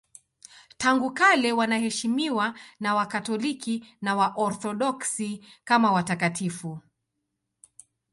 Tangu 0.77 1.13
kale 1.13 1.51
wanaheshimiwa 1.53 2.53
na 2.79 2.95
Wakatoliki 2.95 3.95
na 4.01 4.15
Waorthodoksi 4.15 5.45
kama 5.63 5.91
watakatifu. 5.91 6.79